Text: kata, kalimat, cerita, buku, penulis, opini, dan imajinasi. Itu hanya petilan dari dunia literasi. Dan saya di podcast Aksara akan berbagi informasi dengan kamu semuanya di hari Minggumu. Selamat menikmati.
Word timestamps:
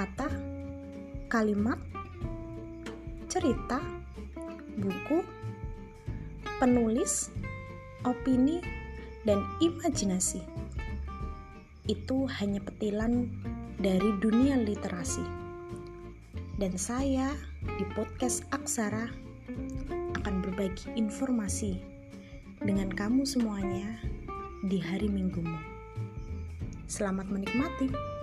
kata, 0.00 0.32
kalimat, 1.28 1.76
cerita, 3.28 3.84
buku, 4.80 5.20
penulis, 6.56 7.28
opini, 8.08 8.64
dan 9.28 9.44
imajinasi. 9.60 10.40
Itu 11.84 12.24
hanya 12.40 12.64
petilan 12.64 13.28
dari 13.76 14.16
dunia 14.24 14.56
literasi. 14.56 15.20
Dan 16.56 16.80
saya 16.80 17.36
di 17.60 17.84
podcast 17.92 18.48
Aksara 18.56 19.04
akan 20.16 20.34
berbagi 20.40 20.96
informasi 20.96 21.76
dengan 22.64 22.88
kamu 22.88 23.28
semuanya 23.28 24.00
di 24.64 24.80
hari 24.80 25.12
Minggumu. 25.12 25.60
Selamat 26.88 27.28
menikmati. 27.28 28.19